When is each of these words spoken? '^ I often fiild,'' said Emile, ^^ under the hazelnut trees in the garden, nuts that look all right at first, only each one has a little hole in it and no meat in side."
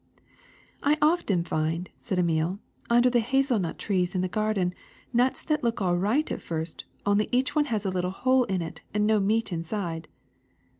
'^ 0.17 0.23
I 0.81 0.97
often 0.99 1.43
fiild,'' 1.43 1.89
said 1.99 2.17
Emile, 2.17 2.53
^^ 2.53 2.59
under 2.89 3.07
the 3.07 3.19
hazelnut 3.19 3.77
trees 3.77 4.15
in 4.15 4.21
the 4.21 4.27
garden, 4.27 4.73
nuts 5.13 5.43
that 5.43 5.63
look 5.63 5.79
all 5.79 5.95
right 5.95 6.31
at 6.31 6.41
first, 6.41 6.85
only 7.05 7.29
each 7.31 7.55
one 7.55 7.65
has 7.65 7.85
a 7.85 7.91
little 7.91 8.09
hole 8.09 8.45
in 8.45 8.63
it 8.63 8.81
and 8.95 9.05
no 9.05 9.19
meat 9.19 9.53
in 9.53 9.63
side." 9.63 10.07